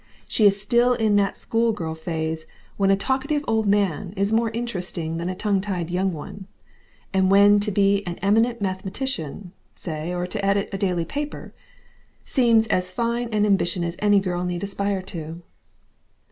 She 0.27 0.47
is 0.47 0.59
still 0.59 0.93
in 0.93 1.15
that 1.17 1.37
schoolgirl 1.37 1.93
phase 1.93 2.47
when 2.75 2.89
a 2.89 2.95
talkative 2.95 3.45
old 3.47 3.67
man 3.67 4.15
is 4.17 4.33
more 4.33 4.49
interesting 4.49 5.17
than 5.17 5.29
a 5.29 5.35
tongue 5.35 5.61
tied 5.61 5.91
young 5.91 6.11
one, 6.11 6.47
and 7.13 7.29
when 7.29 7.59
to 7.59 7.69
be 7.69 8.03
an 8.07 8.15
eminent 8.15 8.61
mathematician, 8.63 9.51
say, 9.75 10.11
or 10.11 10.25
to 10.25 10.43
edit 10.43 10.69
a 10.73 10.77
daily 10.79 11.05
paper, 11.05 11.53
seems 12.25 12.65
as 12.65 12.89
fine 12.89 13.31
an 13.31 13.45
ambition 13.45 13.83
as 13.83 13.95
any 13.99 14.19
girl 14.19 14.43
need 14.43 14.63
aspire 14.63 15.03
to. 15.03 15.39